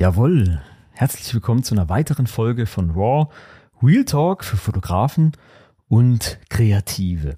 Jawohl, 0.00 0.62
herzlich 0.92 1.34
willkommen 1.34 1.62
zu 1.62 1.74
einer 1.74 1.90
weiteren 1.90 2.26
Folge 2.26 2.64
von 2.64 2.92
Raw 2.92 3.30
Real 3.82 4.06
Talk 4.06 4.44
für 4.44 4.56
Fotografen 4.56 5.32
und 5.88 6.38
Kreative. 6.48 7.36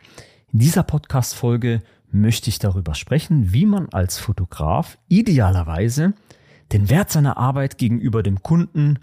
In 0.52 0.60
dieser 0.60 0.84
Podcast-Folge 0.84 1.82
möchte 2.12 2.50
ich 2.50 2.60
darüber 2.60 2.94
sprechen, 2.94 3.52
wie 3.52 3.66
man 3.66 3.88
als 3.88 4.20
Fotograf 4.20 4.96
idealerweise 5.08 6.14
den 6.70 6.88
Wert 6.88 7.10
seiner 7.10 7.36
Arbeit 7.36 7.78
gegenüber 7.78 8.22
dem 8.22 8.44
Kunden 8.44 9.00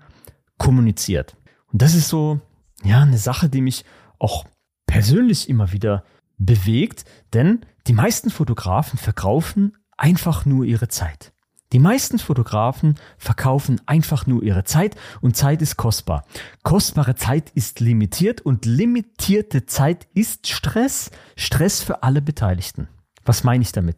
kommuniziert. 0.57 1.35
Und 1.67 1.81
das 1.81 1.95
ist 1.95 2.07
so, 2.07 2.39
ja, 2.85 3.01
eine 3.01 3.17
Sache, 3.17 3.49
die 3.49 3.59
mich 3.59 3.83
auch 4.19 4.45
persönlich 4.85 5.49
immer 5.49 5.73
wieder 5.73 6.05
bewegt, 6.37 7.03
denn 7.33 7.65
die 7.87 7.93
meisten 7.93 8.29
Fotografen 8.29 8.97
verkaufen 8.97 9.75
einfach 9.97 10.45
nur 10.45 10.63
ihre 10.63 10.87
Zeit. 10.87 11.33
Die 11.71 11.79
meisten 11.79 12.17
Fotografen 12.17 12.95
verkaufen 13.19 13.79
einfach 13.85 14.25
nur 14.25 14.41
ihre 14.41 14.63
Zeit 14.63 14.95
und 15.21 15.35
Zeit 15.35 15.61
ist 15.61 15.77
kostbar. 15.77 16.25
Kostbare 16.63 17.13
Zeit 17.13 17.51
ist 17.51 17.79
limitiert 17.79 18.41
und 18.41 18.65
limitierte 18.65 19.67
Zeit 19.67 20.07
ist 20.15 20.47
Stress. 20.47 21.11
Stress 21.35 21.81
für 21.81 22.01
alle 22.01 22.23
Beteiligten. 22.23 22.87
Was 23.23 23.43
meine 23.43 23.61
ich 23.61 23.71
damit? 23.71 23.97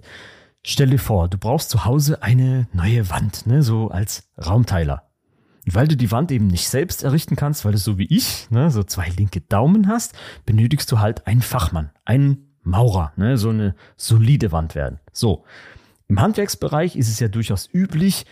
Stell 0.64 0.90
dir 0.90 1.00
vor, 1.00 1.30
du 1.30 1.38
brauchst 1.38 1.70
zu 1.70 1.86
Hause 1.86 2.22
eine 2.22 2.68
neue 2.74 3.10
Wand, 3.10 3.48
ne, 3.48 3.64
so 3.64 3.88
als 3.88 4.30
Raumteiler. 4.38 5.10
Und 5.66 5.74
weil 5.74 5.88
du 5.88 5.96
die 5.96 6.12
Wand 6.12 6.32
eben 6.32 6.48
nicht 6.48 6.68
selbst 6.68 7.04
errichten 7.04 7.38
kannst, 7.38 7.64
weil 7.64 7.72
du 7.72 7.78
so 7.78 7.98
wie 7.98 8.08
ich, 8.14 8.52
ne, 8.52 8.70
so 8.70 8.84
zwei 8.84 9.08
linke 9.08 9.40
Daumen 9.40 9.88
hast, 9.88 10.14
benötigst 10.46 10.92
du 10.92 11.00
halt 11.00 11.26
einen 11.26 11.42
Fachmann, 11.42 11.92
einen 12.04 12.58
Maurer, 12.64 13.14
ne, 13.16 13.38
so 13.38 13.50
eine 13.50 13.76
solide 13.96 14.52
Wand 14.52 14.76
werden. 14.76 15.00
So. 15.14 15.46
Im 16.12 16.20
Handwerksbereich 16.20 16.98
ist 16.98 17.08
es 17.08 17.22
ja 17.22 17.30
durchaus 17.30 17.70
üblich, 17.74 18.26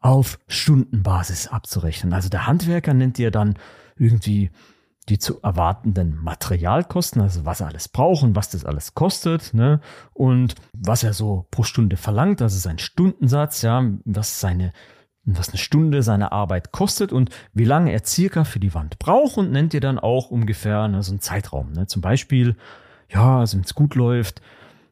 auf 0.00 0.38
Stundenbasis 0.48 1.48
abzurechnen. 1.48 2.14
Also 2.14 2.30
der 2.30 2.46
Handwerker 2.46 2.94
nennt 2.94 3.18
dir 3.18 3.30
dann 3.30 3.58
irgendwie 3.98 4.50
die 5.10 5.18
zu 5.18 5.42
erwartenden 5.42 6.16
Materialkosten, 6.16 7.20
also 7.20 7.44
was 7.44 7.60
er 7.60 7.66
alles 7.66 7.90
braucht 7.90 8.22
und 8.22 8.36
was 8.36 8.48
das 8.48 8.64
alles 8.64 8.94
kostet, 8.94 9.52
ne? 9.52 9.82
Und 10.14 10.54
was 10.72 11.02
er 11.02 11.12
so 11.12 11.46
pro 11.50 11.62
Stunde 11.62 11.98
verlangt, 11.98 12.40
das 12.40 12.54
ist 12.54 12.66
ein 12.66 12.78
Stundensatz, 12.78 13.60
ja, 13.60 13.84
was 14.06 14.40
seine, 14.40 14.72
was 15.24 15.50
eine 15.50 15.58
Stunde 15.58 16.02
seine 16.02 16.32
Arbeit 16.32 16.72
kostet 16.72 17.12
und 17.12 17.28
wie 17.52 17.64
lange 17.64 17.92
er 17.92 18.02
circa 18.02 18.44
für 18.44 18.60
die 18.60 18.72
Wand 18.72 18.98
braucht 18.98 19.36
und 19.36 19.52
nennt 19.52 19.74
dir 19.74 19.82
dann 19.82 19.98
auch 19.98 20.30
ungefähr 20.30 20.88
ne, 20.88 21.02
so 21.02 21.12
einen 21.12 21.20
Zeitraum. 21.20 21.72
Ne? 21.72 21.86
Zum 21.86 22.00
Beispiel, 22.00 22.56
ja, 23.10 23.40
also 23.40 23.58
wenn 23.58 23.64
es 23.64 23.74
gut 23.74 23.94
läuft, 23.94 24.40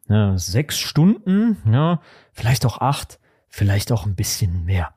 ja, 0.07 0.37
sechs 0.37 0.77
Stunden, 0.77 1.57
ja, 1.71 2.01
vielleicht 2.33 2.65
auch 2.65 2.79
acht, 2.79 3.19
vielleicht 3.47 3.91
auch 3.91 4.05
ein 4.05 4.15
bisschen 4.15 4.65
mehr. 4.65 4.93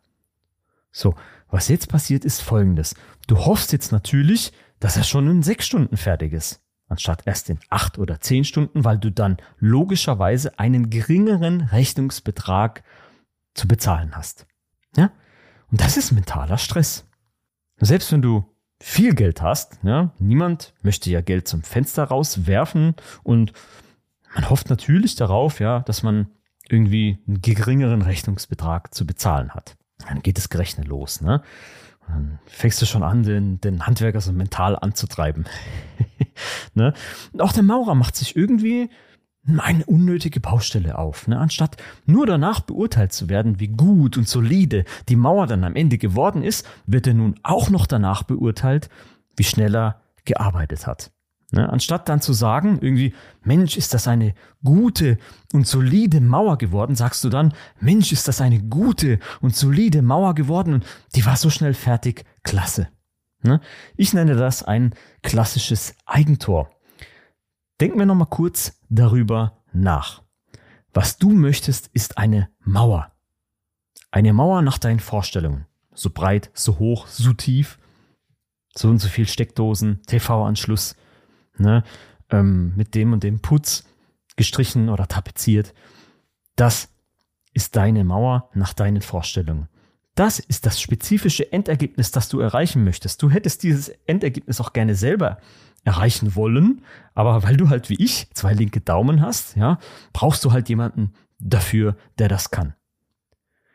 So, 0.91 1.15
was 1.51 1.69
jetzt 1.69 1.89
passiert, 1.89 2.25
ist 2.25 2.41
folgendes. 2.41 2.95
Du 3.27 3.39
hoffst 3.39 3.73
jetzt 3.73 3.93
natürlich, 3.93 4.53
dass 4.81 4.97
er 4.97 5.05
schon 5.05 5.29
in 5.31 5.43
sechs 5.43 5.67
Stunden 5.67 5.97
fertig 5.97 6.33
ist, 6.33 6.61
anstatt 6.89 7.27
erst 7.27 7.51
in 7.51 7.59
acht 7.71 7.99
oder 7.99 8.21
zehn 8.21 8.45
Stunden, 8.45 8.85
weil 8.85 8.99
du 8.99 9.11
dann 9.11 9.39
logischerweise 9.59 10.59
einen 10.59 10.91
geringeren 10.91 11.63
Rechnungsbetrag 11.63 12.83
zu 13.55 13.69
bezahlen 13.69 14.15
hast. 14.15 14.47
Ja? 14.97 15.11
Und 15.71 15.81
das 15.81 15.97
ist 15.97 16.13
mentaler 16.13 16.59
Stress. 16.59 17.07
Selbst 17.81 18.13
wenn 18.13 18.23
du 18.23 18.45
viel 18.81 19.15
Geld 19.15 19.43
hast, 19.43 19.79
ja, 19.83 20.13
niemand 20.19 20.75
möchte 20.83 21.11
ja 21.11 21.21
Geld 21.21 21.49
zum 21.49 21.63
Fenster 21.63 22.05
rauswerfen 22.05 22.95
und 23.23 23.53
man 24.35 24.51
hofft 24.51 24.71
natürlich 24.71 25.17
darauf, 25.17 25.61
ja, 25.61 25.81
dass 25.81 26.03
man 26.03 26.29
irgendwie 26.69 27.19
einen 27.27 27.41
geringeren 27.41 28.03
Rechnungsbetrag 28.03 28.95
zu 28.95 29.07
bezahlen 29.07 29.51
hat. 29.51 29.77
Dann 30.07 30.23
geht 30.23 30.39
das 30.39 30.49
Gerechnet 30.49 30.87
los, 30.87 31.21
ne? 31.21 31.43
Und 32.07 32.15
dann 32.15 32.39
fängst 32.47 32.81
du 32.81 32.87
schon 32.87 33.03
an, 33.03 33.23
den, 33.23 33.61
den 33.61 33.87
Handwerker 33.87 34.21
so 34.21 34.33
mental 34.33 34.77
anzutreiben. 34.77 35.47
ne? 36.75 36.95
Und 37.33 37.43
auch 37.43 37.53
der 37.53 37.63
Maurer 37.63 37.95
macht 37.95 38.17
sich 38.17 38.37
irgendwie 38.37 38.91
eine 39.57 39.85
unnötige 39.87 40.41
Baustelle 40.41 40.99
auf. 40.99 41.27
Ne? 41.27 41.39
Anstatt 41.39 41.77
nur 42.07 42.27
danach 42.27 42.61
beurteilt 42.61 43.13
zu 43.13 43.29
werden, 43.29 43.61
wie 43.61 43.69
gut 43.69 44.17
und 44.17 44.29
solide 44.29 44.85
die 45.09 45.17
Mauer 45.17 45.47
dann 45.47 45.65
am 45.65 45.75
Ende 45.77 45.97
geworden 45.97 46.43
ist, 46.43 46.67
wird 46.87 47.07
er 47.07 47.15
nun 47.15 47.39
auch 47.43 47.71
noch 47.71 47.87
danach 47.87 48.25
beurteilt, 48.25 48.91
wie 49.37 49.45
schnell 49.45 49.75
er 49.75 50.03
gearbeitet 50.25 50.87
hat. 50.87 51.13
Ne? 51.51 51.69
Anstatt 51.69 52.09
dann 52.09 52.21
zu 52.21 52.33
sagen, 52.33 52.79
irgendwie, 52.81 53.15
Mensch, 53.43 53.77
ist 53.77 53.95
das 53.95 54.07
eine 54.07 54.35
gute 54.63 55.19
und 55.53 55.67
solide 55.67 56.21
Mauer 56.21 56.59
geworden, 56.59 56.95
sagst 56.95 57.25
du 57.25 57.31
dann, 57.31 57.55
Mensch, 57.81 58.13
ist 58.13 58.29
das 58.29 58.41
eine 58.41 58.63
gute 58.63 59.19
und 59.41 59.57
solide 59.57 60.03
Mauer 60.03 60.35
geworden 60.35 60.75
und 60.75 60.87
die 61.15 61.25
war 61.25 61.37
so 61.37 61.49
schnell 61.49 61.75
fertig, 61.75 62.25
klasse. 62.43 62.89
Ne? 63.43 63.61
Ich 63.97 64.13
nenne 64.13 64.37
das 64.37 64.63
ein 64.63 64.95
klassisches 65.23 65.95
Eigentor. 66.05 66.71
Denken 67.81 67.99
wir 67.99 68.07
nochmal 68.07 68.29
kurz 68.29 68.79
darüber 68.89 69.63
nach. 69.73 70.23
Was 70.93 71.17
du 71.17 71.31
möchtest, 71.31 71.89
ist 71.93 72.19
eine 72.19 72.51
Mauer. 72.61 73.13
Eine 74.11 74.33
Mauer 74.33 74.63
nach 74.63 74.79
deinen 74.79 75.01
Vorstellungen. 75.01 75.67
So 75.95 76.11
breit, 76.11 76.51
so 76.55 76.79
hoch, 76.79 77.07
so 77.07 77.33
tief, 77.33 77.79
so 78.75 78.89
und 78.89 78.99
so 78.99 79.09
viel 79.09 79.27
Steckdosen, 79.27 80.03
TV-Anschluss, 80.07 80.97
ne, 81.59 81.85
ähm, 82.31 82.75
mit 82.77 82.95
dem 82.95 83.13
und 83.13 83.23
dem 83.23 83.41
Putz 83.41 83.85
gestrichen 84.37 84.89
oder 84.89 85.09
tapeziert. 85.09 85.75
Das 86.57 86.91
ist 87.53 87.77
deine 87.77 88.05
Mauer 88.05 88.51
nach 88.55 88.73
deinen 88.73 89.03
Vorstellungen. 89.03 89.69
Das 90.15 90.41
ist 90.41 90.67
das 90.67 90.81
spezifische 90.81 91.53
Endergebnis, 91.53 92.11
das 92.11 92.29
du 92.29 92.41
erreichen 92.41 92.83
möchtest. 92.83 93.23
Du 93.23 93.31
hättest 93.31 93.63
dieses 93.63 93.89
Endergebnis 94.07 94.61
auch 94.61 94.73
gerne 94.73 94.95
selber 94.95 95.39
erreichen 95.85 96.35
wollen, 96.35 96.83
aber 97.15 97.43
weil 97.45 97.57
du 97.57 97.69
halt 97.69 97.89
wie 97.89 98.03
ich 98.03 98.29
zwei 98.35 98.53
linke 98.53 98.81
Daumen 98.81 99.21
hast, 99.21 99.57
ja, 99.57 99.79
brauchst 100.13 100.45
du 100.45 100.53
halt 100.53 100.69
jemanden 100.69 101.13
dafür, 101.39 101.97
der 102.19 102.29
das 102.29 102.51
kann. 102.51 102.75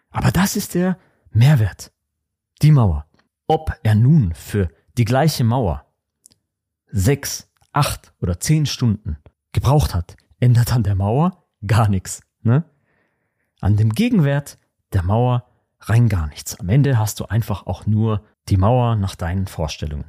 Aber 0.09 0.31
das 0.31 0.55
ist 0.55 0.75
der 0.75 0.97
Mehrwert. 1.31 1.91
Die 2.61 2.71
Mauer. 2.71 3.05
Ob 3.47 3.73
er 3.83 3.95
nun 3.95 4.33
für 4.33 4.69
die 4.97 5.05
gleiche 5.05 5.43
Mauer 5.43 5.85
sechs, 6.87 7.51
acht 7.73 8.13
oder 8.21 8.39
zehn 8.39 8.65
Stunden 8.65 9.17
gebraucht 9.51 9.93
hat, 9.93 10.15
ändert 10.39 10.73
an 10.73 10.83
der 10.83 10.95
Mauer 10.95 11.43
gar 11.65 11.89
nichts. 11.89 12.21
Ne? 12.41 12.63
An 13.61 13.77
dem 13.77 13.89
Gegenwert 13.89 14.57
der 14.93 15.03
Mauer 15.03 15.45
rein 15.81 16.09
gar 16.09 16.27
nichts. 16.27 16.59
Am 16.59 16.69
Ende 16.69 16.97
hast 16.97 17.19
du 17.19 17.25
einfach 17.25 17.65
auch 17.65 17.85
nur 17.85 18.23
die 18.49 18.57
Mauer 18.57 18.95
nach 18.95 19.15
deinen 19.15 19.47
Vorstellungen. 19.47 20.05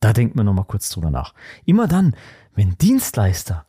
Da 0.00 0.12
denkt 0.12 0.36
man 0.36 0.46
nochmal 0.46 0.64
kurz 0.64 0.90
drüber 0.90 1.10
nach. 1.10 1.34
Immer 1.64 1.88
dann, 1.88 2.14
wenn 2.54 2.76
Dienstleister 2.78 3.66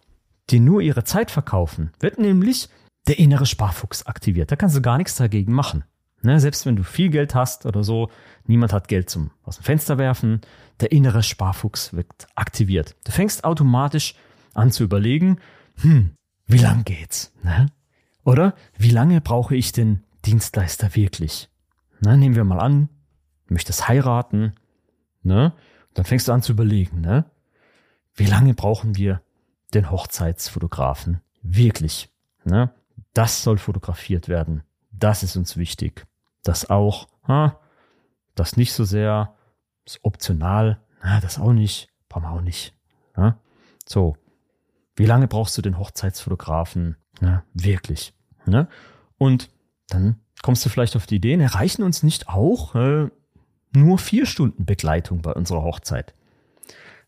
dir 0.49 0.59
nur 0.59 0.81
ihre 0.81 1.03
Zeit 1.03 1.31
verkaufen, 1.31 1.91
wird 1.99 2.19
nämlich 2.19 2.69
der 3.07 3.19
innere 3.19 3.45
Sparfuchs 3.45 4.05
aktiviert. 4.05 4.51
Da 4.51 4.55
kannst 4.55 4.75
du 4.75 4.81
gar 4.81 4.97
nichts 4.97 5.15
dagegen 5.15 5.53
machen. 5.53 5.83
Ne, 6.21 6.39
selbst 6.39 6.65
wenn 6.65 6.75
du 6.75 6.83
viel 6.83 7.09
Geld 7.09 7.33
hast 7.33 7.65
oder 7.65 7.83
so, 7.83 8.09
niemand 8.45 8.73
hat 8.73 8.87
Geld 8.87 9.09
zum 9.09 9.31
aus 9.43 9.57
dem 9.57 9.63
Fenster 9.63 9.97
werfen, 9.97 10.41
der 10.81 10.91
innere 10.91 11.23
Sparfuchs 11.23 11.93
wird 11.93 12.27
aktiviert. 12.35 12.95
Du 13.05 13.11
fängst 13.11 13.45
automatisch 13.45 14.15
an 14.53 14.71
zu 14.71 14.83
überlegen, 14.83 15.39
hm, 15.75 16.11
wie 16.45 16.57
lang 16.57 16.83
geht's? 16.83 17.31
Ne? 17.43 17.67
Oder 18.23 18.53
wie 18.77 18.89
lange 18.89 19.21
brauche 19.21 19.55
ich 19.55 19.71
den 19.71 20.03
Dienstleister 20.25 20.93
wirklich? 20.95 21.49
Ne, 22.01 22.17
nehmen 22.17 22.35
wir 22.35 22.43
mal 22.43 22.59
an, 22.59 22.89
du 23.47 23.53
möchtest 23.53 23.87
heiraten, 23.87 24.53
ne? 25.23 25.53
Dann 25.93 26.05
fängst 26.05 26.27
du 26.27 26.33
an 26.33 26.41
zu 26.41 26.51
überlegen, 26.51 27.01
ne? 27.01 27.25
Wie 28.13 28.25
lange 28.25 28.53
brauchen 28.53 28.97
wir 28.97 29.21
den 29.73 29.89
Hochzeitsfotografen 29.91 31.21
wirklich? 31.41 32.09
Ne? 32.43 32.73
Das 33.13 33.43
soll 33.43 33.57
fotografiert 33.57 34.27
werden. 34.27 34.63
Das 34.99 35.23
ist 35.23 35.35
uns 35.35 35.57
wichtig. 35.57 36.05
Das 36.43 36.69
auch, 36.69 37.07
das 38.35 38.57
nicht 38.57 38.73
so 38.73 38.83
sehr, 38.83 39.33
ist 39.85 39.99
optional, 40.03 40.81
na, 41.01 41.19
das 41.21 41.39
auch 41.39 41.53
nicht, 41.53 41.89
brauchen 42.09 42.23
wir 42.23 42.31
auch 42.31 42.41
nicht. 42.41 42.73
So, 43.87 44.17
wie 44.95 45.05
lange 45.05 45.27
brauchst 45.27 45.57
du 45.57 45.61
den 45.61 45.79
Hochzeitsfotografen? 45.79 46.97
Wirklich. 47.53 48.13
Ne? 48.45 48.67
Und 49.17 49.49
dann 49.87 50.19
kommst 50.41 50.65
du 50.65 50.69
vielleicht 50.69 50.95
auf 50.95 51.05
die 51.05 51.15
Idee, 51.15 51.35
erreichen 51.35 51.83
uns 51.83 52.03
nicht 52.03 52.29
auch 52.29 52.75
äh, 52.75 53.09
nur 53.71 53.97
vier 53.97 54.25
Stunden 54.25 54.65
Begleitung 54.65 55.21
bei 55.21 55.33
unserer 55.33 55.63
Hochzeit. 55.63 56.13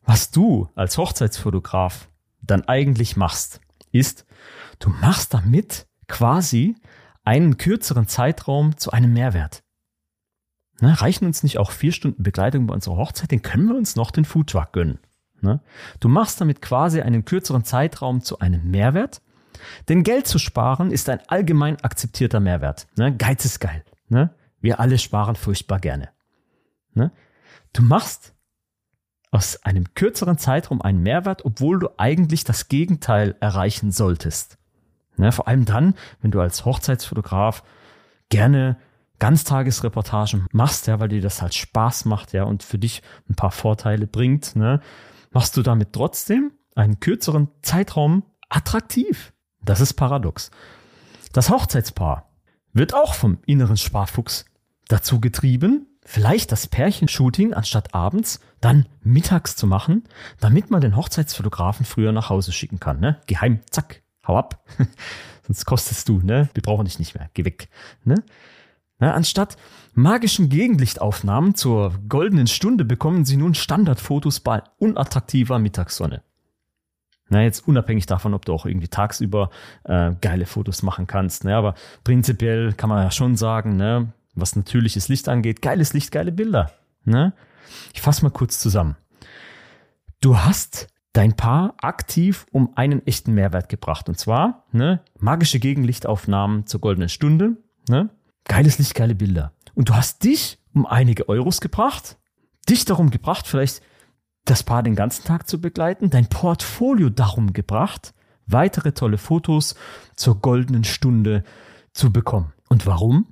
Was 0.03 0.31
du 0.31 0.69
als 0.75 0.97
Hochzeitsfotograf 0.97 2.09
dann 2.41 2.67
eigentlich 2.67 3.15
machst, 3.15 3.61
ist, 3.91 4.25
du 4.79 4.89
machst 4.89 5.33
damit 5.33 5.87
quasi 6.07 6.75
einen 7.23 7.57
kürzeren 7.57 8.07
Zeitraum 8.07 8.77
zu 8.77 8.91
einem 8.91 9.13
Mehrwert. 9.13 9.63
Ne, 10.79 10.99
reichen 10.99 11.25
uns 11.25 11.43
nicht 11.43 11.59
auch 11.59 11.71
vier 11.71 11.91
Stunden 11.91 12.23
Begleitung 12.23 12.65
bei 12.65 12.73
unserer 12.73 12.97
Hochzeit, 12.97 13.31
dann 13.31 13.43
können 13.43 13.67
wir 13.67 13.75
uns 13.75 13.95
noch 13.95 14.09
den 14.11 14.25
Foodtruck 14.25 14.73
gönnen. 14.73 14.99
Ne? 15.41 15.59
Du 15.99 16.07
machst 16.07 16.41
damit 16.41 16.61
quasi 16.61 17.01
einen 17.01 17.25
kürzeren 17.25 17.63
Zeitraum 17.63 18.21
zu 18.23 18.39
einem 18.39 18.69
Mehrwert. 18.69 19.21
Denn 19.89 20.03
Geld 20.03 20.27
zu 20.27 20.39
sparen 20.39 20.91
ist 20.91 21.09
ein 21.09 21.19
allgemein 21.27 21.79
akzeptierter 21.81 22.39
Mehrwert. 22.39 22.87
Ne? 22.95 23.15
Geiz 23.15 23.45
ist 23.45 23.59
geil. 23.59 23.83
Ne? 24.07 24.33
Wir 24.59 24.79
alle 24.79 24.97
sparen 24.97 25.35
furchtbar 25.35 25.79
gerne. 25.79 26.09
Ne? 26.93 27.11
Du 27.73 27.83
machst 27.83 28.33
aus 29.31 29.63
einem 29.63 29.93
kürzeren 29.93 30.37
Zeitraum 30.37 30.81
einen 30.81 31.03
Mehrwert, 31.03 31.45
obwohl 31.45 31.79
du 31.79 31.89
eigentlich 31.97 32.43
das 32.43 32.67
Gegenteil 32.67 33.35
erreichen 33.39 33.91
solltest. 33.91 34.57
Ne? 35.21 35.31
Vor 35.31 35.47
allem 35.47 35.65
dann, 35.65 35.93
wenn 36.21 36.31
du 36.31 36.41
als 36.41 36.65
Hochzeitsfotograf 36.65 37.63
gerne 38.29 38.77
Ganztagesreportagen 39.19 40.47
machst, 40.51 40.87
ja, 40.87 40.99
weil 40.99 41.09
dir 41.09 41.21
das 41.21 41.43
halt 41.43 41.53
Spaß 41.53 42.05
macht, 42.05 42.33
ja, 42.33 42.43
und 42.43 42.63
für 42.63 42.79
dich 42.79 43.03
ein 43.29 43.35
paar 43.35 43.51
Vorteile 43.51 44.07
bringt, 44.07 44.55
ne, 44.55 44.81
machst 45.29 45.55
du 45.55 45.61
damit 45.61 45.93
trotzdem 45.93 46.51
einen 46.75 46.99
kürzeren 46.99 47.49
Zeitraum 47.61 48.23
attraktiv. 48.49 49.31
Das 49.63 49.79
ist 49.79 49.93
paradox. 49.93 50.49
Das 51.33 51.51
Hochzeitspaar 51.51 52.31
wird 52.73 52.95
auch 52.95 53.13
vom 53.13 53.37
inneren 53.45 53.77
Sparfuchs 53.77 54.45
dazu 54.87 55.21
getrieben, 55.21 55.85
vielleicht 56.03 56.51
das 56.51 56.65
Pärchenshooting 56.65 57.53
anstatt 57.53 57.93
abends 57.93 58.39
dann 58.59 58.87
mittags 59.03 59.55
zu 59.55 59.67
machen, 59.67 60.03
damit 60.39 60.71
man 60.71 60.81
den 60.81 60.95
Hochzeitsfotografen 60.95 61.85
früher 61.85 62.11
nach 62.11 62.29
Hause 62.29 62.51
schicken 62.51 62.79
kann. 62.79 62.99
Ne? 62.99 63.21
Geheim, 63.27 63.59
zack, 63.69 64.01
hau 64.27 64.37
ab. 64.37 64.63
Sonst 65.47 65.65
kostest 65.65 66.07
du, 66.09 66.19
ne? 66.19 66.49
Wir 66.53 66.63
brauchen 66.63 66.85
dich 66.85 66.99
nicht 66.99 67.15
mehr. 67.15 67.29
Geh 67.33 67.45
weg. 67.45 67.69
Ne? 68.03 68.23
Ja, 68.99 69.13
anstatt 69.13 69.57
magischen 69.93 70.49
Gegenlichtaufnahmen 70.49 71.55
zur 71.55 71.95
goldenen 72.07 72.47
Stunde 72.47 72.85
bekommen 72.85 73.25
Sie 73.25 73.35
nun 73.35 73.55
Standardfotos 73.55 74.39
bei 74.39 74.61
unattraktiver 74.77 75.57
Mittagssonne. 75.57 76.21
Na, 77.29 77.41
jetzt 77.41 77.67
unabhängig 77.67 78.05
davon, 78.05 78.33
ob 78.33 78.45
du 78.45 78.53
auch 78.53 78.65
irgendwie 78.65 78.89
tagsüber 78.89 79.49
äh, 79.85 80.11
geile 80.19 80.45
Fotos 80.45 80.83
machen 80.83 81.07
kannst. 81.07 81.45
Ne? 81.45 81.55
Aber 81.55 81.75
prinzipiell 82.03 82.73
kann 82.73 82.89
man 82.89 83.03
ja 83.03 83.09
schon 83.09 83.37
sagen, 83.37 83.77
ne, 83.77 84.11
was 84.35 84.55
natürliches 84.55 85.07
Licht 85.07 85.29
angeht, 85.29 85.61
geiles 85.61 85.93
Licht, 85.93 86.11
geile 86.11 86.31
Bilder. 86.31 86.71
Ne? 87.05 87.33
Ich 87.93 88.01
fasse 88.01 88.23
mal 88.23 88.31
kurz 88.31 88.59
zusammen. 88.59 88.97
Du 90.19 90.37
hast 90.37 90.87
dein 91.13 91.35
Paar 91.35 91.75
aktiv 91.81 92.45
um 92.51 92.71
einen 92.75 93.05
echten 93.05 93.33
Mehrwert 93.33 93.69
gebracht. 93.69 94.07
Und 94.09 94.17
zwar 94.17 94.65
ne, 94.71 95.01
magische 95.19 95.59
Gegenlichtaufnahmen 95.59 96.65
zur 96.67 96.81
goldenen 96.81 97.09
Stunde. 97.09 97.57
Ne? 97.89 98.09
Geiles 98.45 98.79
Licht, 98.79 98.95
geile 98.95 99.15
Bilder. 99.15 99.53
Und 99.75 99.89
du 99.89 99.95
hast 99.95 100.23
dich 100.23 100.59
um 100.73 100.85
einige 100.85 101.27
Euros 101.27 101.61
gebracht, 101.61 102.17
dich 102.69 102.85
darum 102.85 103.09
gebracht, 103.09 103.47
vielleicht 103.47 103.81
das 104.45 104.63
Paar 104.63 104.83
den 104.83 104.95
ganzen 104.95 105.25
Tag 105.25 105.47
zu 105.47 105.61
begleiten, 105.61 106.09
dein 106.09 106.27
Portfolio 106.27 107.09
darum 107.09 107.53
gebracht, 107.53 108.13
weitere 108.47 108.91
tolle 108.93 109.17
Fotos 109.17 109.75
zur 110.15 110.39
goldenen 110.39 110.83
Stunde 110.83 111.43
zu 111.93 112.11
bekommen. 112.11 112.53
Und 112.69 112.85
warum? 112.85 113.27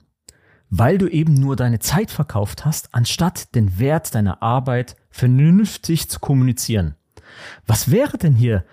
Weil 0.70 0.98
du 0.98 1.08
eben 1.08 1.34
nur 1.34 1.56
deine 1.56 1.80
Zeit 1.80 2.12
verkauft 2.12 2.66
hast, 2.66 2.94
anstatt 2.94 3.56
den 3.56 3.80
Wert 3.80 4.14
deiner 4.14 4.44
Arbeit 4.44 4.96
vernünftig 5.10 6.10
zu 6.10 6.20
kommunizieren. 6.20 6.96
Was 7.66 7.92
wäre 7.92 8.18
denn 8.18 8.34
hier 8.34 8.66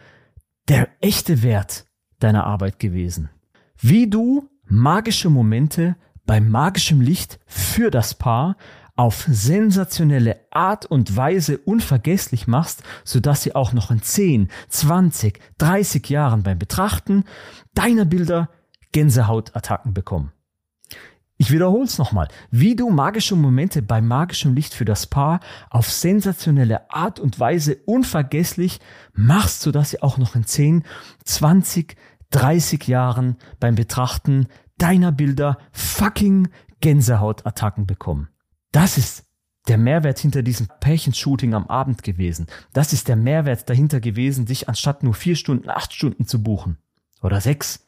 der 0.69 0.89
echte 1.01 1.43
Wert 1.43 1.87
deiner 2.19 2.45
Arbeit 2.45 2.79
gewesen? 2.79 3.31
Wie 3.79 4.09
du 4.09 4.49
magische 4.65 5.31
Momente 5.31 5.97
bei 6.25 6.41
magischem 6.41 7.01
Licht 7.01 7.39
für 7.47 7.91
das 7.91 8.15
Paar 8.15 8.57
auf 8.97 9.27
sensationelle 9.29 10.41
Art 10.51 10.87
und 10.87 11.17
Weise 11.17 11.59
unvergesslich 11.59 12.47
machst, 12.47 12.83
sodass 13.05 13.43
sie 13.43 13.55
auch 13.55 13.73
noch 13.73 13.91
in 13.91 14.03
10, 14.03 14.49
20, 14.69 15.39
30 15.59 16.09
Jahren 16.09 16.43
beim 16.43 16.59
Betrachten 16.59 17.25
deiner 17.75 18.07
Bilder 18.07 18.49
Gänsehautattacken 18.93 19.93
bekommen. 19.93 20.33
Ich 21.39 21.51
wiederhole 21.51 21.85
es 21.85 21.99
nochmal. 21.99 22.29
Wie 22.51 22.77
du 22.77 22.89
magische 22.89 23.37
Momente 23.37 23.83
bei 23.83 24.01
magischem 24.01 24.55
Licht 24.55 24.73
für 24.73 24.87
das 24.87 25.07
Paar 25.07 25.41
auf 25.69 25.91
sensationelle 25.91 26.91
Art 26.91 27.21
und 27.21 27.39
Weise 27.39 27.77
unvergesslich 27.85 28.81
machst, 29.13 29.61
sodass 29.61 29.91
sie 29.91 30.03
auch 30.03 30.17
noch 30.17 30.35
in 30.35 30.45
10, 30.45 30.85
20, 31.25 31.97
30 32.31 32.89
Jahren 32.89 33.37
beim 33.61 33.75
Betrachten 33.75 34.49
deiner 34.79 35.13
Bilder 35.13 35.59
fucking 35.73 36.49
Gänsehautattacken 36.81 37.87
bekommen. 37.87 38.29
Das 38.73 38.97
ist 38.97 39.25
der 39.69 39.79
Mehrwert 39.79 40.19
hinter 40.19 40.43
diesem 40.43 40.69
Pärchenshooting 40.81 41.55
am 41.55 41.67
Abend 41.67 42.03
gewesen. 42.03 42.47
Das 42.73 42.93
ist 42.93 43.09
der 43.09 43.17
Mehrwert 43.17 43.69
dahinter 43.69 44.01
gewesen, 44.01 44.47
dich 44.47 44.69
anstatt 44.69 45.03
nur 45.03 45.15
vier 45.15 45.37
Stunden, 45.37 45.69
acht 45.69 45.93
Stunden 45.93 46.27
zu 46.27 46.43
buchen. 46.43 46.79
Oder 47.23 47.41
sechs, 47.41 47.87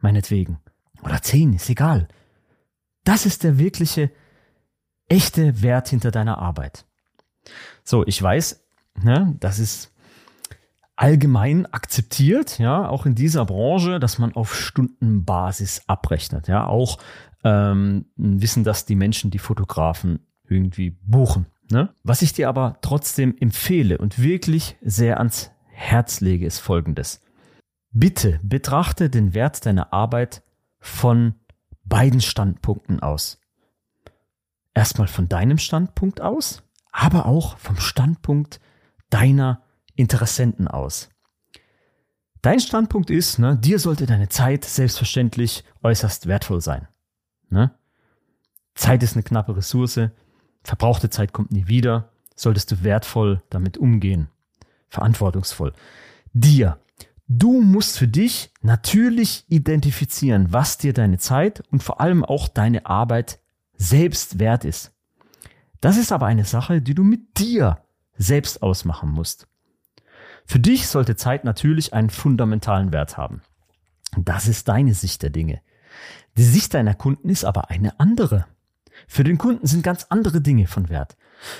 meinetwegen. 0.00 0.58
Oder 1.02 1.22
zehn, 1.22 1.54
ist 1.54 1.70
egal. 1.70 2.08
Das 3.04 3.26
ist 3.26 3.44
der 3.44 3.58
wirkliche, 3.58 4.10
echte 5.08 5.62
Wert 5.62 5.88
hinter 5.88 6.10
deiner 6.10 6.38
Arbeit. 6.38 6.86
So, 7.84 8.06
ich 8.06 8.22
weiß, 8.22 8.64
ne, 9.02 9.36
das 9.40 9.58
ist 9.58 9.92
allgemein 10.96 11.66
akzeptiert, 11.66 12.58
ja, 12.58 12.88
auch 12.88 13.06
in 13.06 13.14
dieser 13.14 13.44
Branche, 13.46 13.98
dass 13.98 14.18
man 14.18 14.34
auf 14.34 14.54
Stundenbasis 14.54 15.82
abrechnet, 15.86 16.46
ja, 16.46 16.66
auch 16.66 16.98
ähm, 17.42 18.06
wissen 18.16 18.64
das 18.64 18.84
die 18.84 18.96
Menschen, 18.96 19.30
die 19.30 19.38
Fotografen 19.38 20.26
irgendwie 20.46 20.90
buchen. 20.90 21.46
Ne? 21.70 21.94
Was 22.02 22.22
ich 22.22 22.32
dir 22.32 22.48
aber 22.48 22.78
trotzdem 22.82 23.34
empfehle 23.38 23.98
und 23.98 24.20
wirklich 24.20 24.76
sehr 24.82 25.18
ans 25.18 25.52
Herz 25.68 26.20
lege, 26.20 26.44
ist 26.44 26.58
folgendes. 26.58 27.22
Bitte 27.92 28.40
betrachte 28.42 29.08
den 29.08 29.34
Wert 29.34 29.64
deiner 29.64 29.92
Arbeit 29.92 30.42
von 30.80 31.34
beiden 31.90 32.22
Standpunkten 32.22 33.00
aus. 33.00 33.38
Erstmal 34.72 35.08
von 35.08 35.28
deinem 35.28 35.58
Standpunkt 35.58 36.22
aus, 36.22 36.62
aber 36.90 37.26
auch 37.26 37.58
vom 37.58 37.76
Standpunkt 37.76 38.60
deiner 39.10 39.62
Interessenten 39.96 40.68
aus. 40.68 41.10
Dein 42.40 42.60
Standpunkt 42.60 43.10
ist, 43.10 43.38
ne, 43.38 43.58
dir 43.58 43.78
sollte 43.78 44.06
deine 44.06 44.30
Zeit 44.30 44.64
selbstverständlich 44.64 45.64
äußerst 45.82 46.26
wertvoll 46.26 46.62
sein. 46.62 46.88
Ne? 47.50 47.74
Zeit 48.74 49.02
ist 49.02 49.14
eine 49.14 49.22
knappe 49.22 49.54
Ressource, 49.56 50.00
verbrauchte 50.62 51.10
Zeit 51.10 51.34
kommt 51.34 51.52
nie 51.52 51.66
wieder, 51.66 52.12
solltest 52.34 52.70
du 52.70 52.82
wertvoll 52.82 53.42
damit 53.50 53.76
umgehen, 53.76 54.30
verantwortungsvoll. 54.88 55.74
Dir, 56.32 56.78
du 57.30 57.62
musst 57.62 57.96
für 57.96 58.08
dich 58.08 58.52
natürlich 58.60 59.44
identifizieren, 59.48 60.52
was 60.52 60.76
dir 60.78 60.92
deine 60.92 61.18
Zeit 61.18 61.62
und 61.70 61.82
vor 61.82 62.00
allem 62.00 62.24
auch 62.24 62.48
deine 62.48 62.86
Arbeit 62.86 63.38
selbst 63.76 64.38
wert 64.38 64.64
ist. 64.64 64.92
Das 65.80 65.96
ist 65.96 66.12
aber 66.12 66.26
eine 66.26 66.44
Sache, 66.44 66.82
die 66.82 66.94
du 66.94 67.04
mit 67.04 67.38
dir 67.38 67.78
selbst 68.18 68.62
ausmachen 68.62 69.10
musst. 69.10 69.46
Für 70.44 70.58
dich 70.58 70.88
sollte 70.88 71.16
Zeit 71.16 71.44
natürlich 71.44 71.94
einen 71.94 72.10
fundamentalen 72.10 72.92
Wert 72.92 73.16
haben. 73.16 73.42
Das 74.18 74.48
ist 74.48 74.68
deine 74.68 74.92
Sicht 74.92 75.22
der 75.22 75.30
Dinge. 75.30 75.62
Die 76.36 76.42
Sicht 76.42 76.74
deiner 76.74 76.94
Kunden 76.94 77.28
ist 77.28 77.44
aber 77.44 77.70
eine 77.70 77.98
andere. 78.00 78.46
Für 79.06 79.24
den 79.24 79.38
Kunden 79.38 79.66
sind 79.66 79.84
ganz 79.84 80.06
andere 80.10 80.40
Dinge 80.40 80.66
von 80.66 80.88
Wert. 80.88 81.16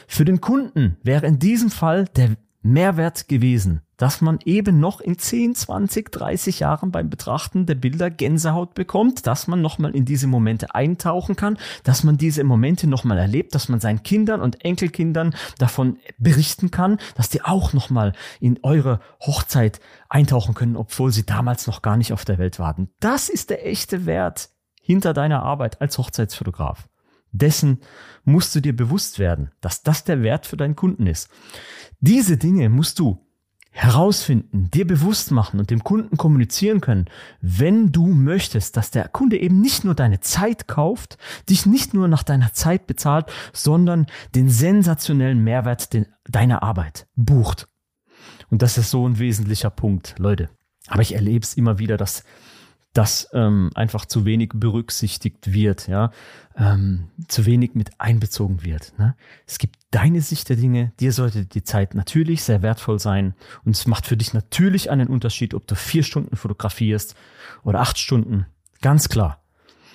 Für 0.08 0.24
den 0.24 0.40
Kunden 0.40 0.96
wäre 1.04 1.26
in 1.26 1.38
diesem 1.38 1.70
Fall 1.70 2.06
der 2.06 2.36
Mehrwert 2.62 3.28
gewesen, 3.28 3.82
dass 4.00 4.22
man 4.22 4.38
eben 4.46 4.80
noch 4.80 5.02
in 5.02 5.18
10, 5.18 5.54
20, 5.54 6.10
30 6.10 6.60
Jahren 6.60 6.90
beim 6.90 7.10
Betrachten 7.10 7.66
der 7.66 7.74
Bilder 7.74 8.08
Gänsehaut 8.08 8.72
bekommt, 8.72 9.26
dass 9.26 9.46
man 9.46 9.60
nochmal 9.60 9.94
in 9.94 10.06
diese 10.06 10.26
Momente 10.26 10.74
eintauchen 10.74 11.36
kann, 11.36 11.58
dass 11.84 12.02
man 12.02 12.16
diese 12.16 12.42
Momente 12.42 12.86
nochmal 12.86 13.18
erlebt, 13.18 13.54
dass 13.54 13.68
man 13.68 13.78
seinen 13.78 14.02
Kindern 14.02 14.40
und 14.40 14.64
Enkelkindern 14.64 15.34
davon 15.58 15.98
berichten 16.16 16.70
kann, 16.70 16.96
dass 17.14 17.28
die 17.28 17.42
auch 17.42 17.74
nochmal 17.74 18.14
in 18.40 18.58
eure 18.62 19.00
Hochzeit 19.20 19.80
eintauchen 20.08 20.54
können, 20.54 20.76
obwohl 20.76 21.12
sie 21.12 21.26
damals 21.26 21.66
noch 21.66 21.82
gar 21.82 21.98
nicht 21.98 22.14
auf 22.14 22.24
der 22.24 22.38
Welt 22.38 22.58
waren. 22.58 22.88
Das 23.00 23.28
ist 23.28 23.50
der 23.50 23.66
echte 23.66 24.06
Wert 24.06 24.48
hinter 24.80 25.12
deiner 25.12 25.42
Arbeit 25.42 25.82
als 25.82 25.98
Hochzeitsfotograf. 25.98 26.88
Dessen 27.32 27.80
musst 28.24 28.54
du 28.54 28.60
dir 28.60 28.74
bewusst 28.74 29.18
werden, 29.18 29.50
dass 29.60 29.82
das 29.82 30.04
der 30.04 30.22
Wert 30.22 30.46
für 30.46 30.56
deinen 30.56 30.74
Kunden 30.74 31.06
ist. 31.06 31.28
Diese 32.00 32.38
Dinge 32.38 32.70
musst 32.70 32.98
du 32.98 33.26
herausfinden, 33.70 34.68
dir 34.70 34.86
bewusst 34.86 35.30
machen 35.30 35.60
und 35.60 35.70
dem 35.70 35.84
Kunden 35.84 36.16
kommunizieren 36.16 36.80
können, 36.80 37.06
wenn 37.40 37.92
du 37.92 38.06
möchtest, 38.06 38.76
dass 38.76 38.90
der 38.90 39.08
Kunde 39.08 39.38
eben 39.40 39.60
nicht 39.60 39.84
nur 39.84 39.94
deine 39.94 40.20
Zeit 40.20 40.66
kauft, 40.66 41.18
dich 41.48 41.66
nicht 41.66 41.94
nur 41.94 42.08
nach 42.08 42.24
deiner 42.24 42.52
Zeit 42.52 42.86
bezahlt, 42.86 43.26
sondern 43.52 44.06
den 44.34 44.50
sensationellen 44.50 45.42
Mehrwert 45.44 45.88
deiner 46.28 46.62
Arbeit 46.62 47.06
bucht. 47.14 47.68
Und 48.50 48.62
das 48.62 48.76
ist 48.76 48.90
so 48.90 49.08
ein 49.08 49.18
wesentlicher 49.18 49.70
Punkt, 49.70 50.16
Leute. 50.18 50.50
Aber 50.88 51.02
ich 51.02 51.14
erlebe 51.14 51.44
es 51.44 51.54
immer 51.54 51.78
wieder, 51.78 51.96
dass 51.96 52.24
das 52.92 53.28
ähm, 53.32 53.70
einfach 53.74 54.04
zu 54.04 54.24
wenig 54.24 54.50
berücksichtigt 54.54 55.52
wird, 55.52 55.86
ja, 55.86 56.10
ähm, 56.56 57.08
zu 57.28 57.46
wenig 57.46 57.74
mit 57.74 58.00
einbezogen 58.00 58.64
wird. 58.64 58.98
Ne? 58.98 59.14
Es 59.46 59.58
gibt 59.58 59.76
deine 59.92 60.20
Sicht 60.20 60.48
der 60.48 60.56
Dinge, 60.56 60.92
dir 60.98 61.12
sollte 61.12 61.46
die 61.46 61.62
Zeit 61.62 61.94
natürlich 61.94 62.42
sehr 62.42 62.62
wertvoll 62.62 62.98
sein 62.98 63.34
und 63.64 63.76
es 63.76 63.86
macht 63.86 64.06
für 64.06 64.16
dich 64.16 64.34
natürlich 64.34 64.90
einen 64.90 65.06
Unterschied, 65.06 65.54
ob 65.54 65.66
du 65.68 65.76
vier 65.76 66.02
Stunden 66.02 66.36
fotografierst 66.36 67.14
oder 67.62 67.80
acht 67.80 67.98
Stunden, 67.98 68.46
ganz 68.80 69.08
klar. 69.08 69.42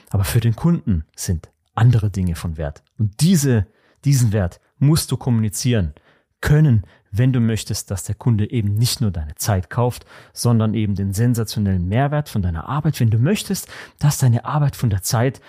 Aber 0.10 0.24
für 0.24 0.40
den 0.40 0.56
Kunden 0.56 1.04
sind 1.16 1.50
andere 1.74 2.10
Dinge 2.10 2.36
von 2.36 2.56
Wert. 2.56 2.84
Und 2.98 3.20
diese, 3.20 3.68
diesen 4.06 4.32
Wert 4.32 4.62
musst 4.78 5.12
du 5.12 5.18
kommunizieren 5.18 5.94
können, 6.40 6.86
wenn 7.17 7.34
du 7.34 7.39
möchtest, 7.39 7.91
dass 7.91 8.03
der 8.03 8.15
Kunde 8.15 8.50
eben 8.50 8.74
nicht 8.74 9.01
nur 9.01 9.12
deine 9.12 9.36
Zeit 9.36 9.69
kauft, 9.69 10.05
sondern 10.34 10.74
eben 10.74 10.95
den 10.95 11.13
sensationellen 11.13 11.88
Mehrwert 11.88 12.29
von 12.29 12.41
deiner 12.41 12.67
Arbeit, 12.67 13.00
wenn 13.00 13.10
du 13.10 13.19
möchtest, 13.19 13.67
dass 14.00 14.17
deine 14.17 14.45
Arbeit 14.45 14.75
von 14.75 14.89
der 14.89 15.01
Zeit 15.01 15.41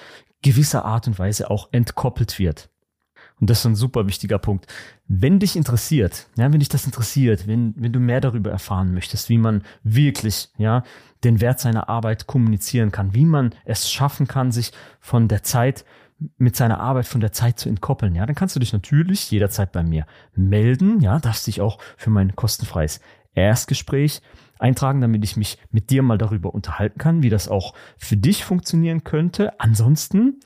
gewisser 0.43 0.85
Art 0.85 1.07
und 1.07 1.19
Weise 1.19 1.51
auch 1.51 1.69
entkoppelt 1.73 2.39
wird. 2.39 2.69
Und 3.39 3.51
das 3.51 3.61
ist 3.61 3.67
ein 3.67 3.75
super 3.75 4.07
wichtiger 4.07 4.39
Punkt. 4.39 4.67
Wenn 5.09 5.39
dich 5.39 5.57
interessiert, 5.57 6.27
ja, 6.37 6.51
wenn 6.53 6.61
dich 6.61 6.71
das 6.71 6.87
interessiert, 6.87 7.47
wenn, 7.47 7.75
wenn 7.77 7.93
du 7.93 8.01
mehr 8.01 8.21
darüber 8.21 8.51
erfahren 8.51 8.95
möchtest, 8.95 9.29
wie 9.29 9.37
man 9.37 9.63
wirklich, 9.83 10.49
ja, 10.57 10.85
den 11.23 11.41
Wert 11.41 11.61
seiner 11.61 11.89
Arbeit 11.89 12.27
kommunizieren 12.27 12.93
kann, 12.93 13.15
wie 13.15 13.27
man 13.27 13.55
es 13.65 13.91
schaffen 13.91 14.27
kann, 14.27 14.53
sich 14.53 14.73
von 15.01 15.29
der 15.29 15.43
Zeit 15.43 15.85
mit 16.39 16.57
seiner 16.57 16.81
Arbeit 16.81 17.07
von 17.07 17.21
der 17.21 17.33
Zeit 17.33 17.59
zu 17.59 17.69
entkoppeln, 17.69 18.15
ja, 18.15 18.25
dann 18.25 18.35
kannst 18.35 18.57
du 18.57 18.61
dich 18.61 18.73
natürlich 18.73 19.31
jederzeit 19.31 19.73
bei 19.73 19.83
mir 19.83 20.07
melden, 20.35 21.01
ja, 21.01 21.19
darfst 21.19 21.47
dich 21.47 21.61
auch 21.61 21.79
für 21.97 22.11
mein 22.11 22.35
kostenfreies 22.35 23.01
Erstgespräch 23.35 24.23
eintragen, 24.59 25.01
damit 25.01 25.23
ich 25.25 25.37
mich 25.37 25.59
mit 25.71 25.91
dir 25.91 26.03
mal 26.03 26.19
darüber 26.19 26.55
unterhalten 26.55 26.99
kann, 26.99 27.23
wie 27.23 27.29
das 27.29 27.49
auch 27.49 27.75
für 27.99 28.17
dich 28.17 28.45
funktionieren 28.45 29.05
könnte. 29.05 29.61
Ansonsten 29.61 30.41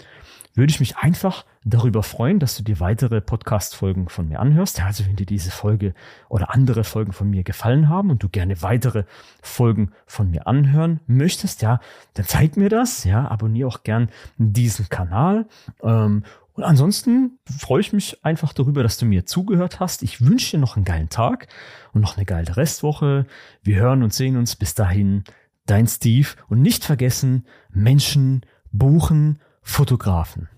würde 0.54 0.70
ich 0.70 0.80
mich 0.80 0.96
einfach 0.96 1.44
darüber 1.64 2.02
freuen, 2.02 2.38
dass 2.38 2.56
du 2.56 2.62
dir 2.62 2.80
weitere 2.80 3.20
Podcast-Folgen 3.20 4.08
von 4.08 4.28
mir 4.28 4.40
anhörst. 4.40 4.78
Ja, 4.78 4.86
also 4.86 5.06
wenn 5.06 5.16
dir 5.16 5.26
diese 5.26 5.50
Folge 5.50 5.94
oder 6.28 6.52
andere 6.52 6.84
Folgen 6.84 7.12
von 7.12 7.30
mir 7.30 7.44
gefallen 7.44 7.88
haben 7.88 8.10
und 8.10 8.22
du 8.22 8.28
gerne 8.28 8.60
weitere 8.62 9.04
Folgen 9.42 9.92
von 10.06 10.30
mir 10.30 10.46
anhören 10.46 11.00
möchtest, 11.06 11.62
ja, 11.62 11.80
dann 12.14 12.26
zeig 12.26 12.56
mir 12.56 12.68
das. 12.68 13.04
Ja, 13.04 13.28
abonniere 13.28 13.68
auch 13.68 13.82
gern 13.84 14.10
diesen 14.38 14.88
Kanal. 14.88 15.46
Ähm, 15.82 16.24
und 16.54 16.64
ansonsten 16.64 17.38
freue 17.46 17.80
ich 17.80 17.92
mich 17.92 18.24
einfach 18.24 18.52
darüber, 18.52 18.82
dass 18.82 18.98
du 18.98 19.06
mir 19.06 19.24
zugehört 19.24 19.80
hast. 19.80 20.02
Ich 20.02 20.20
wünsche 20.20 20.52
dir 20.52 20.60
noch 20.60 20.76
einen 20.76 20.84
geilen 20.84 21.08
Tag 21.08 21.46
und 21.92 22.00
noch 22.00 22.16
eine 22.16 22.26
geile 22.26 22.56
Restwoche. 22.56 23.26
Wir 23.62 23.76
hören 23.76 24.02
und 24.02 24.12
sehen 24.12 24.36
uns 24.36 24.56
bis 24.56 24.74
dahin. 24.74 25.24
Dein 25.66 25.86
Steve. 25.86 26.28
Und 26.48 26.60
nicht 26.60 26.84
vergessen, 26.84 27.46
Menschen 27.70 28.44
buchen 28.72 29.38
Fotografen. 29.70 30.48